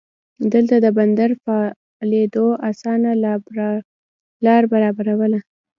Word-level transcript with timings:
دلته 0.53 0.75
د 0.79 0.87
بندر 0.97 1.29
فعالېدو 1.43 2.45
اسانه 2.69 3.11
لار 4.45 4.63
برابرواله. 4.73 5.39